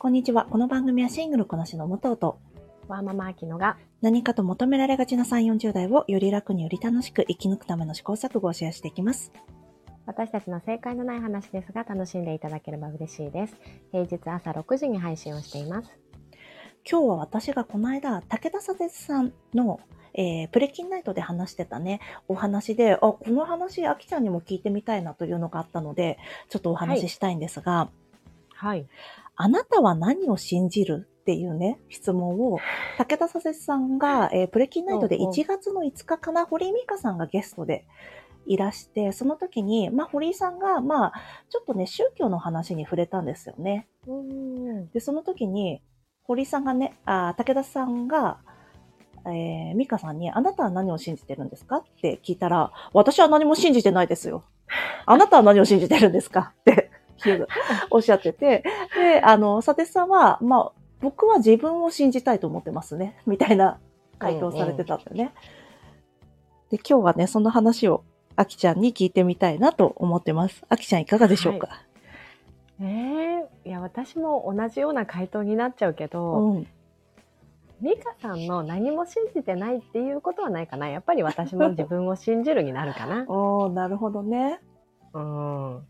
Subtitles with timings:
[0.00, 0.46] こんにちは。
[0.46, 2.38] この番組はシングルこなしの武藤と
[2.88, 9.30] ワーママアキノが何かと求められがちな3、40代をより楽により楽しく生き抜くための試行錯誤をシェアしていきます。
[10.06, 13.56] 私たちの正解のない話ですが楽しんでいただければ嬉しいです。
[13.92, 15.90] 平日朝6時に配信をしています。
[16.90, 19.80] 今日は私がこの間、武田砂鉄さんの、
[20.14, 26.16] えープレキンナイトで話してたね、お話で、あ、この話、あきちゃんにも聞いてみたいなというのがあったので、
[26.48, 27.90] ちょっとお話ししたいんですが、
[28.60, 28.86] はい。
[29.42, 31.08] あなたは何を信じる？
[31.20, 32.58] っていうね、質問を、
[32.98, 37.86] 武田佐節さんが、えープレキンナイトでうんうん1月の5日かな、堀井美香さんがゲストで
[38.46, 41.12] いらして、その時に、まあ、堀井さんが、まあ、
[41.50, 43.86] ちょっとね、宗教の話に触れたんですよね。
[44.06, 44.90] うーん。
[44.90, 45.82] で、その時に、
[46.24, 48.38] 堀井さんがね、あー武田さんが、
[49.26, 51.76] えー、美香さんに、あなたは何を信じてるんですか？
[51.76, 54.44] って聞いたら、私は何も信じてないですよ。
[55.06, 56.54] あなたは何を信じてるんですか？
[56.60, 56.90] って
[57.90, 63.16] おっしゃってて、で、あの、佐哲さんは、まあ、僕は自分を信じたいと思ってますね。
[63.26, 63.78] みたいな
[64.18, 65.32] 回答されてたんだよね。
[66.70, 68.04] で、今日はね、その話を、
[68.36, 70.64] あきちゃんに聞いてみたいなと思ってます。
[70.68, 71.82] あきちゃんいかがでしょうか、
[72.80, 76.66] えー、いや私も同じような回答になっちゃうけど、うん。
[77.80, 80.88] ミカさんの何も信じてないっていうことはないかな。
[80.88, 83.24] やっぱり私も自分を信じるになるかな。
[83.28, 84.60] おー、なるほどね。
[85.14, 85.86] うん。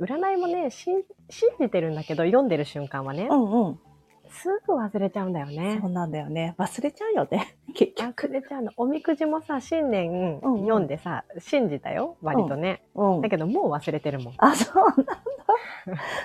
[0.00, 3.80] 占いもね、信信じてるんだけど、読んでる瞬間はねう、んうん。
[4.28, 5.86] すぐ忘れちゃうんだよねそ。
[5.88, 6.54] うなんだよね。
[6.58, 7.56] 忘れちゃうよね。
[7.74, 8.26] 結局。
[8.26, 8.72] 忘れちゃうの。
[8.76, 12.16] おみくじもさ、新年うんうん読んでさ、信じたよ。
[12.22, 12.82] 割とね。
[12.94, 13.28] うんだ。
[13.28, 14.34] けどもう忘れてるもん。
[14.38, 15.22] あ、そうなんだ。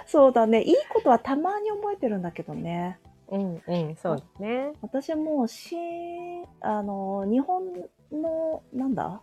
[0.05, 0.63] そうだね。
[0.63, 2.99] いいことはたまに覚えてるんだけどね。
[3.29, 4.73] うんうん、そうですね。
[4.81, 5.77] 私もし、
[6.59, 7.63] あの、日本
[8.11, 9.21] の、なんだ？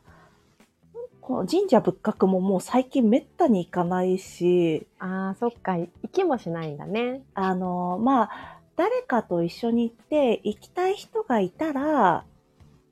[1.20, 5.76] この神社仏閣ももう最近めったに行かないし、ああ、そっか。
[5.76, 7.22] 行きもしないんだね。
[7.34, 12.24] あの、まあ、誰かと一緒に行って、行きたい人がいたら、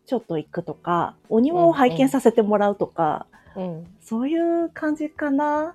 [0.04, 3.26] ちょっと行くとか、お庭を拝見させてもらうとか、
[3.56, 3.86] うん。
[4.00, 5.74] そういう感じかな。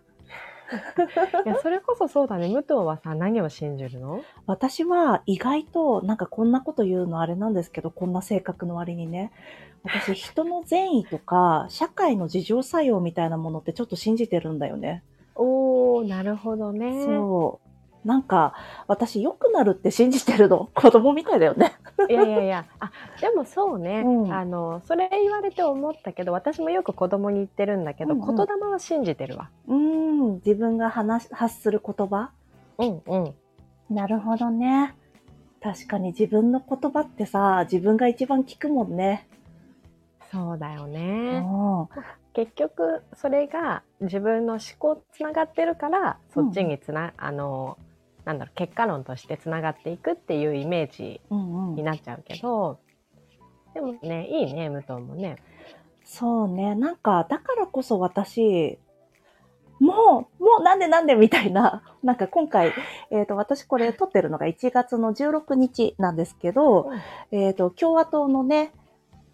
[1.45, 2.47] いや、それこそそうだね。
[2.47, 4.21] 武藤はさ、何を信じるの？
[4.45, 9.31] 私は意外となんかこんなこと言うのあれなんですけど、こんな性格の割にね。
[9.83, 15.03] 私人の善意とか社会の自浄作用みたいなものってちょっと信じてるんだよね。
[15.35, 17.03] おー、なるほどね。
[17.05, 18.07] そう。
[18.07, 18.55] なんか
[18.87, 20.69] 私良くなるって信じてるの？
[20.73, 21.73] 子供みたいだよね。
[22.09, 24.01] いやいやいや、あ、でもそうね。
[24.05, 29.49] うんあの、それ言われて思ったけど、私もよく子供に言ってるんだけど、うんうん言霊は信じてるわ。
[29.67, 30.33] うーん。
[30.35, 32.31] 自分が話し発する言葉
[32.79, 33.33] うんうん。
[33.95, 34.95] なるほどね。
[35.61, 39.27] 確かに自分の言葉ってさ、自分が一番聞くもんね。
[40.31, 41.39] そうだようね。
[41.39, 41.89] ん。
[42.33, 47.77] 結局、それが自分の思考つながってるから、そっちにつな、あの、
[48.23, 51.75] なんだろう、結果論としてつながっていくっていうイメージうんうん。
[51.75, 52.79] になっちゃうけど、
[53.73, 55.37] でもね、いいね、武藤もね。
[56.03, 56.75] そうね。
[56.75, 58.77] なんか、だからこそ私、
[59.79, 62.71] もう、もうなんでなんでみたいな、 なんか今回、
[63.09, 66.91] えっ、と、私これ撮ってるのが1月の16日なんですけど、
[67.31, 68.71] えっ、と、共和党のね、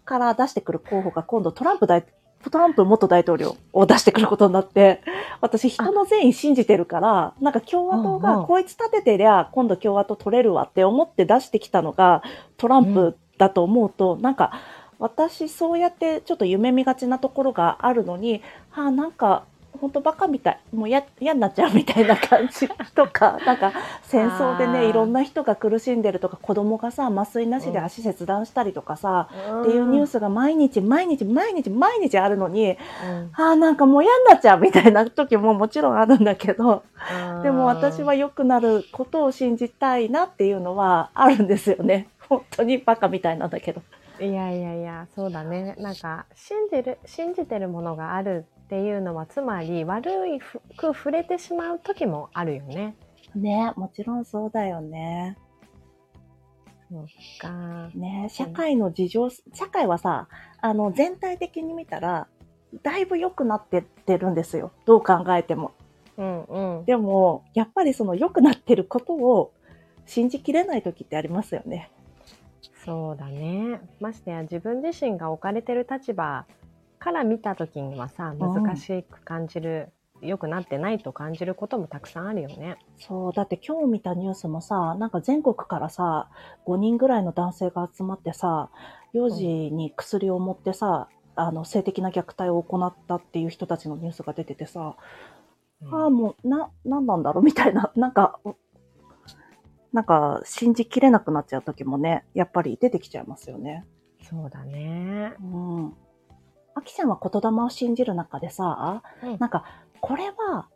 [0.08, 2.02] から出してくる候補が今度トランプ大、
[2.50, 5.02] トランプ元大統領を出してくることになって、
[5.42, 8.22] 私人の善意信じてるから、なんか共和党うんうん。
[8.22, 12.22] がこいつ立ててりゃ今度共和党取れるわって思って出してきたのが
[12.56, 14.52] トランプだと思うと、なんか
[14.98, 18.40] 私そうやってちょっと夢見がちなところがあるのに、
[18.70, 19.44] はあ、なんか
[19.80, 20.60] 本当バカみたい。
[20.74, 23.72] もうや嫌になっちゃうみたいな感じとか、なんか
[24.02, 29.28] 戦争でね、いろんな人が苦しんでるとか、子供がさ、麻酔なしで足切断したりとかさ、
[29.62, 30.08] っていうニュース。
[30.08, 36.82] スが毎日毎日毎日毎日あるのに、うんああ、なんかもう嫌になっちゃうみたいな時ももちろんあるんだけど、
[37.42, 42.08] でも私は良くなることを信じたいなっていうのはあるんですよね。
[42.28, 43.82] 本当にバカみたいなんだけど。
[44.20, 45.76] いやいやいや、そうだね。
[45.78, 52.94] なんか、信じる、信じてるものがあるっていうのは、つまり、悪いふく触れてしまう時もあるよね。
[53.34, 55.38] ねもちろんそうだよね。
[56.90, 57.06] そっ
[57.40, 57.90] か。
[57.94, 60.28] ね社会の事情、社会はさ、
[60.60, 62.28] あの、全体的に見たら、
[62.82, 64.70] だいぶ良くなってってるんですよ。
[64.84, 65.72] どう考えても。
[66.18, 66.84] うんうん。
[66.84, 69.50] でも、やっぱりその良くなってることを
[70.04, 71.90] 信じきれない時ってありますよね。
[72.84, 73.80] そうだね。
[73.98, 76.44] ましてや自分自身が置かれてる立場
[76.98, 82.76] から見た時にはさ、うん難しく感じる、良くなってないと感じることもたくさんあるよね。
[82.98, 86.28] そう、だって今日見たニュースもさ、なんか全国からさ、
[86.66, 88.70] 5人ぐらいの男性が集まってさ、
[89.12, 94.96] 幼児に薬を持ってさ、あの、性的な虐待を行ったっていう人たちのニュースが出ててさ、
[95.92, 97.44] ああ、もう、な、なんなんだろう？
[97.44, 98.40] みたいな、なんか、
[99.92, 103.86] なんか信じきれなくなっちゃう時もね、やっぱり出てきちゃいますよね。
[104.20, 105.34] そうだね。
[105.40, 105.94] うん。
[106.78, 109.64] あきちゃんは言霊を信じる中でさ、うんなんか、
[110.00, 110.66] これは、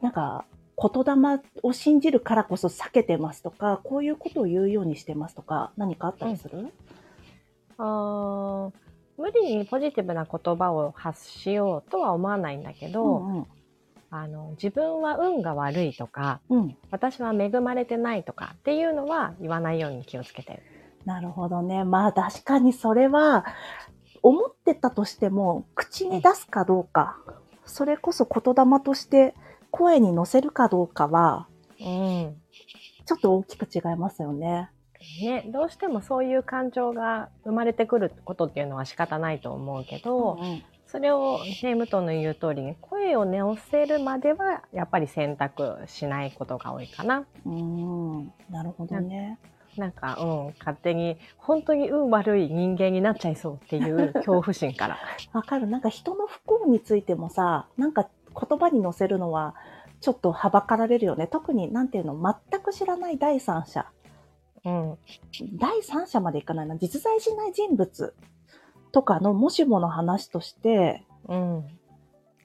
[0.00, 0.44] なんか、
[0.76, 6.72] 言霊を信じるからこそ避けてますとか、こういうことを言うようにしてますとか、何かあったりする、
[7.78, 8.72] あー
[9.16, 13.46] 無理にポジティブな言葉を発しようとは思わないんだけど、うんうん。
[14.10, 16.76] あの自分は運が悪いとかうん。
[16.90, 20.62] 私は恵まれてないとかっていうのは言わないように気をつけてる。
[21.04, 21.84] なるほどね。
[21.84, 23.44] まあ確かにそれは、
[24.24, 27.18] 思ってたとしても、口に出すかどうか、
[27.66, 29.34] それこそ言霊として
[29.70, 31.46] 声に乗せるかどうかは、
[31.78, 32.36] うん
[33.06, 34.70] ちょっと大きく違いますよね。
[35.20, 47.26] ね、どうしてもそういう感情が生まれてくることっていうのは仕方ないと思うけど、うんそれをね武藤の言う通りに声を乗せるまではやっぱり選択しないことが多いかな。
[47.44, 48.32] うん。
[48.48, 49.40] なるほどね。
[49.76, 54.98] なんか、うん、勝手に本当に運悪い人間になっちゃいそうっていう 恐怖心から。
[55.32, 55.66] わかる。
[55.66, 59.54] なんか人の不幸についてもさ、なんか言葉に乗せるのは、
[60.00, 61.26] ちょっとはばかられるよね。
[61.26, 63.86] 特に、なんていうの、全く知らない第三者。
[64.64, 64.98] うん、
[65.54, 66.76] 第三者までいかないな。
[66.76, 68.14] 実在しない人物
[68.92, 71.64] とかのもしもの話として、うん、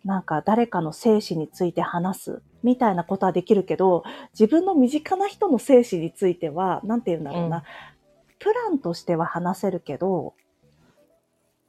[0.10, 4.04] なんか誰かの生死について話すみたいなことはできるけど、
[4.34, 7.64] 自分の身近な人の生死については、なんて言うんだろうな、うん
[8.40, 10.34] プランとしては話せるけど、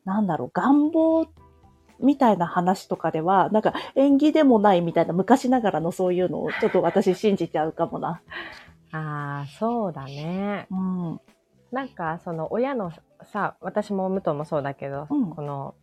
[0.05, 1.27] なんだろう、願望
[1.99, 8.23] みたいな話とかでは、なんか縁起でもないみたいな昔ながらのそういうのをちょっと私信じちゃうかもな。
[8.93, 10.69] ああそうだね。
[10.71, 11.21] うん。
[11.73, 12.93] なんかその親の
[13.25, 15.75] さ私も武藤もそうだけど、うんこの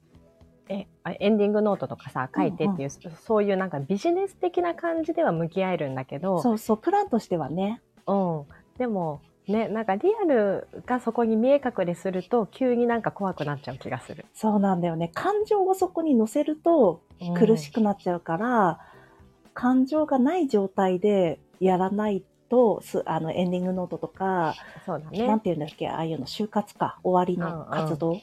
[0.69, 7.81] えあエンディングノートとかさ書いてっていう、そういうなんかビジネス的な感じでは向き合えるんだけどそうそう、プランとしてはね。
[8.07, 8.45] うん、
[8.77, 14.25] でもねなんかリアルがそこに見え隠れすると急になんか怖くなっちゃう気がする。
[14.33, 15.09] そうなんだよね。
[15.13, 17.01] 感情をそこに乗せると
[17.37, 18.79] 苦しくなっちゃうから、
[19.53, 24.53] 感情がない状態でやらないと、すあのエンディングノートとか、
[24.85, 25.39] そうだなんね。
[25.39, 28.19] て言うんだっけ、ああいうの、就活か、終わりの活動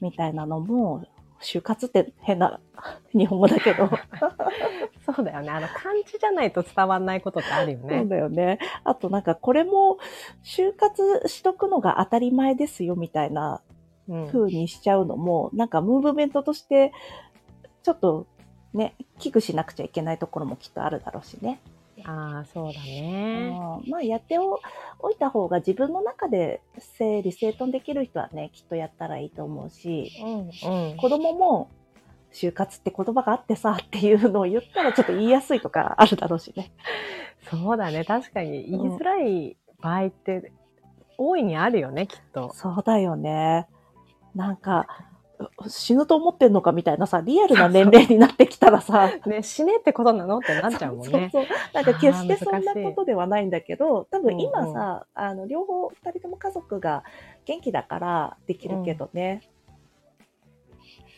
[0.00, 1.04] みたいなのも、
[1.44, 2.58] 就活って変な
[3.12, 3.90] 日本語だけど、
[5.04, 5.50] そうだよね。
[5.50, 8.04] あの漢字じゃないと伝わんないことってあるよそうね。
[8.06, 8.58] だよね。
[8.82, 9.98] あとなんかこれも、
[10.42, 13.60] 就活しとくのが当たり前ですよみたいな
[14.08, 16.92] うん風にしちゃうのも、なんかムーブメントとして、
[17.82, 18.26] ちょっと
[18.72, 21.60] ね、危惧しなくちゃいけないところもきっとあるだろうしね。
[22.06, 23.50] ああそうだね。
[23.82, 24.60] うんまあやってお
[25.00, 30.96] おいた方が自分の中で整理整頓できる人はね、きっとやったらいいと思うし、うんうん。
[30.96, 31.70] 子供も
[32.32, 36.72] 就活って言葉があってさっていうのを言ったらちょっと言いやすいとかあるだろうしね。
[37.50, 38.04] そうだね。
[38.04, 40.52] 確かに言いづらい場合って
[41.16, 42.52] 大いにあるよね、きっと。
[42.54, 43.66] そうだよね。
[44.34, 45.13] なんか、う
[45.66, 51.30] 死ぬと思ってんのかみたいなさ、リアルな年齢になってきたらさ、 ね、死ねってことなのってなっちゃうもんね。
[51.32, 57.04] そうそうなんか決してそんなことではないんだけど、多分今うんうんさ、あの、両方、二人とも家族が
[57.44, 59.42] 元気だからできるけどね。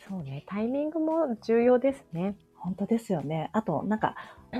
[0.09, 0.45] そうね。
[0.47, 2.37] タイミングも重要ですね。
[2.55, 3.51] 本当ですよね。
[3.53, 4.15] あと、なんか、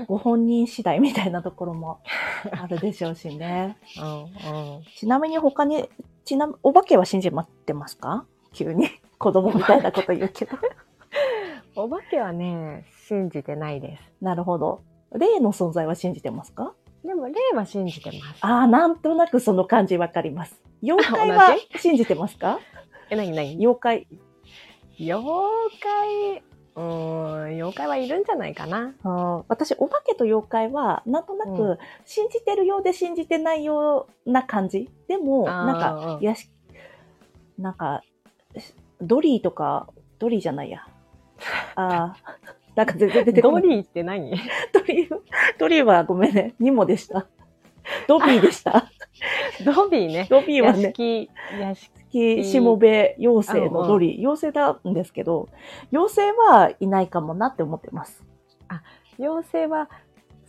[0.07, 1.99] ご本人次第みたいなところも
[2.51, 3.77] あるでしょうしね。
[3.99, 4.83] うんうん。
[4.95, 5.89] ちなみに他に、
[6.25, 8.25] ちなみ、お化けは信じまってますか？
[8.53, 8.87] 急に。
[9.17, 10.57] 子供みたいなこと言うけど。
[11.75, 14.03] お化けはね、信じてないです。
[14.21, 14.81] なるほど。
[15.13, 16.73] 霊の存在は信じてますか？
[17.03, 18.39] でも、霊は信じてます。
[18.41, 20.59] ああ、なんとなくその感じわかります。
[20.83, 22.59] 妖怪は信じてますか？
[23.09, 23.57] え、なになに？
[23.59, 24.07] 妖怪。
[24.99, 25.23] 妖
[25.79, 26.37] 怪、
[26.75, 28.93] うーん、妖怪はいるんじゃないかな。
[29.03, 34.89] あー私、お化けと妖怪は、なんとなうく、信じてるようで信じてないような感じ。
[35.07, 36.49] でも、なんか、やし、
[37.59, 38.01] なんか、
[39.01, 39.87] ドリーとか、
[40.19, 40.87] ドリーじゃないや。
[41.75, 42.15] ああ、
[42.75, 43.61] なんか全然出てこない。
[43.61, 44.31] ドリーって何？
[44.73, 45.09] ドリー、
[45.59, 47.27] ドリーはごめんね、ニモでした。
[48.07, 48.91] ドビーでした。
[49.63, 50.27] ドビーね。
[50.29, 52.43] ドビーはね、屋敷、屋敷。
[52.43, 55.49] しもべ妖精のドリー、妖精なんですけど、
[55.91, 58.23] 妖精はいないかもなって思ってます。
[59.19, 59.89] 妖精は、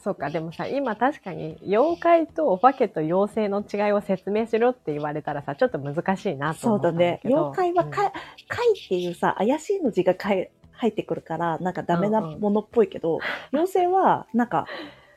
[0.08, 7.20] そうか、でもさ、今確かに、妖怪とお化けと妖精の違いを説明しろって言われたらさ、ちょっと難しいなとそうだ思ったんだね。
[7.22, 7.34] けど。
[7.34, 8.10] 妖怪はか、うん
[8.48, 13.18] 怪っていうさ、怪しいの字が怪入ってくるから、なんかダメなものっぽいけど、
[13.52, 14.66] 妖精は、なんか、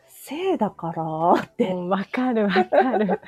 [0.08, 3.22] 性だからってうん、わかるわかる。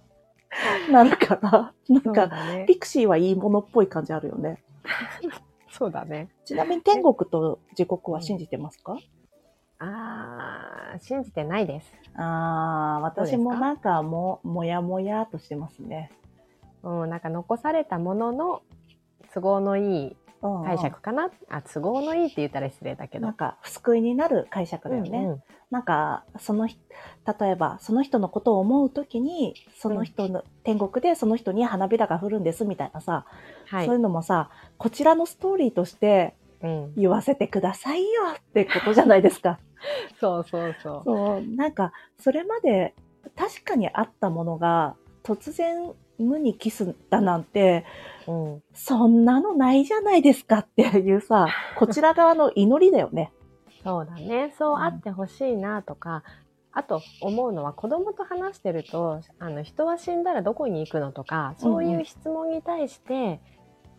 [0.90, 2.64] なるから、なんそうか、だね。
[2.66, 4.64] ピクシーはいいものっぽい感じあるよね。
[5.68, 6.30] そうだね。
[6.46, 8.96] ちなみに天国と地獄は信じてますか、
[9.78, 11.92] あー、信じてないです。
[12.14, 16.10] ああ、私もなんかも、もやもやっとしてますね。
[16.82, 18.62] うん、なんか残されたものの
[19.34, 21.30] 都合のいいうんうん解釈かな。
[21.50, 23.26] あ、都合のいいって言ったら失礼だけど。
[23.26, 25.18] なんか、救いになる解釈だよね。
[25.18, 26.80] うんうんなんか、その人、
[27.40, 33.26] 例えば、その人のことを思うときに、その人の、天国でその人に花びらが降るんですみたいなさ、
[33.66, 36.94] はいそういうのもさ、こちらのストーリーとしてうん。
[36.94, 38.06] 言わせてくださいよ
[38.38, 39.58] ってことじゃないですか。
[40.20, 41.02] そうそうそう。
[41.04, 42.94] そう、なんか、それまで
[43.34, 47.84] 確かにあったものが、突然無にキスだなんて、
[48.26, 48.62] うん。
[48.72, 53.32] そんなのないじゃないですかっていうさ、 こちら側の祈りだよね。
[53.82, 54.54] そうだね。
[54.58, 56.22] そうあってほしいなとか、
[56.72, 63.40] あと思うのは子供と話してると、あの人は死んだらどこに行くのとか、そういう質問に対して、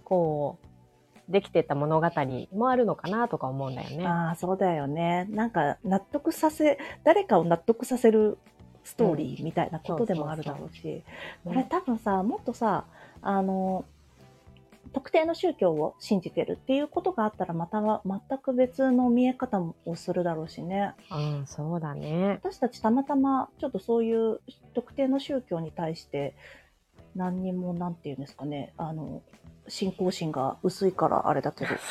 [0.04, 0.67] こう、
[1.30, 2.10] できてた物語
[2.54, 4.06] もあるのかなとか思うんだよね。
[4.06, 5.28] ああ、そうだよね。
[5.30, 8.38] なんか、納得させ、誰かを納得させる
[8.84, 11.04] ストーリーみたいなことでもあるだろうし、
[11.44, 12.86] これね多分さ、もっとさ、
[13.22, 13.84] あの、
[14.94, 20.94] 特定の宗教を信じてるっていうことがあったら、または全く別の見え方をするだろうしね。
[21.12, 22.40] うん、そうだね。
[22.42, 24.40] 私たちたまたまちょっとそういう
[24.74, 26.36] 特定の宗教に対して
[27.18, 29.22] 何にもなんていうんですかねあの
[29.68, 31.72] 信仰心が薄いからあれだけど。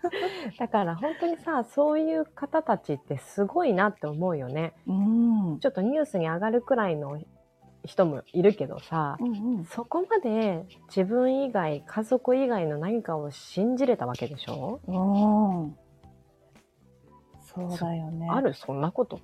[0.58, 4.72] だから本当にさ、そういう方たちってすごいなって思うよね。
[4.86, 5.58] うん。
[5.60, 7.20] ちょっとニュースに上がるくらいの
[7.84, 9.64] 人もいるけどさ、うんうん。
[9.66, 15.76] そこまで自分以外、家族以外の何かを信じれたわけでしょ、うん。
[17.42, 18.28] そうだよね。
[18.30, 18.54] ある？
[18.54, 19.20] そんなこと？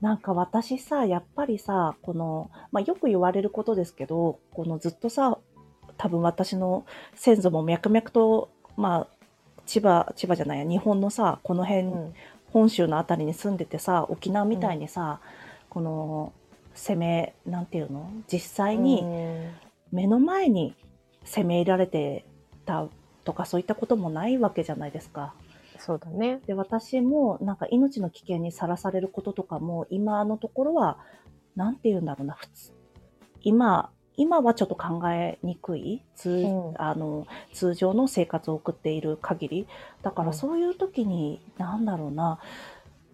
[0.00, 5.38] なんか私さやっぱりさこの、まあ、よく言われることですけどこのずっとさ
[5.96, 6.84] 多分私の
[7.14, 9.06] 先祖も脈々とまあ
[9.66, 12.14] 千葉千葉じゃないや日本のさこの辺、うん。
[12.54, 15.18] 本州のあたりに住んでてさ沖縄みたいにさ、
[15.68, 16.32] この
[16.72, 18.08] 攻めなんていうの？
[18.32, 19.50] 実際にうん
[19.90, 20.76] 目の前に
[21.24, 22.24] 攻め入れられて
[22.64, 22.86] た
[23.24, 25.34] とかそういったこともないわけじゃないですか。
[25.80, 26.42] そうだね。
[26.46, 30.98] で私もなんか命の危険にさらされることとかも今のところは
[31.56, 32.72] なんて言うんだろうな普通
[33.42, 39.66] 今今はちょっと考えにくい通,、うんあの通常の生活を送っている限り
[40.02, 42.38] だかうんらそういう時に、なんだろうな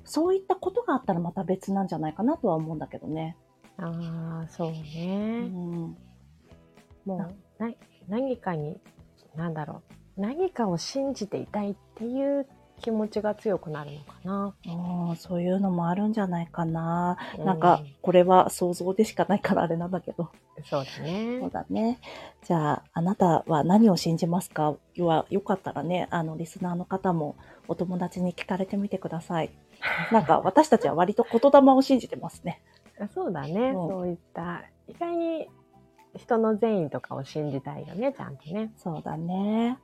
[0.04, 3.36] そういったことがあったらまた別なんじゃないかなとは思うんだけどね。
[3.78, 5.40] ああ、そううね。
[5.46, 5.96] ん
[7.06, 7.72] もう、な、
[8.08, 8.78] 何かに、
[9.36, 9.82] なんだろ
[10.18, 10.20] う。
[10.20, 12.46] 何かを信じていたいっていう
[12.80, 14.54] 気持ちが強くなるのかな。
[15.10, 17.16] うんそういうのもあるんじゃないかな。
[17.38, 20.30] うなんか、これは想像でしかないからあれなんだけど。
[20.64, 21.50] そうだねそう。
[21.50, 21.98] だね。
[22.44, 24.74] じゃあ、あなたは何を信じますか？
[24.98, 27.36] は、よかったらね、あの、リスナーの方も
[27.68, 29.50] お友達に聞かれてみてください。
[30.12, 32.60] なんか、私たちは割と言霊を信じてますね。
[33.00, 33.70] あそうだね。
[33.70, 35.48] うんそういった、意外に
[36.16, 38.72] 人の善意とかを信じたいよね、ちゃんとね。
[38.76, 39.78] そうだね。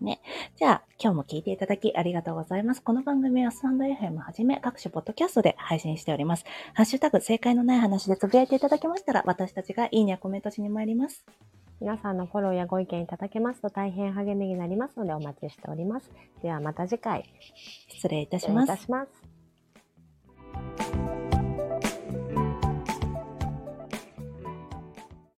[0.00, 0.20] ね。
[0.56, 2.82] じゃあ、今日も聞いていただきありがとうございます。
[2.82, 6.44] この番組はスタンド FM はじめ各種ポッドキャストで配信しております。
[6.74, 11.24] ハッシュタグ正解のない話でつぶやいていただけましたら、私たちがいいねやコメントしに参ります。
[11.80, 16.10] 皆さんのフォローやご意見いただけますと大変励みになりますのでお待ちしております。
[16.42, 17.24] ではまた次回。
[17.88, 18.76] 失礼いたし失礼いますた。
[18.76, 21.09] します。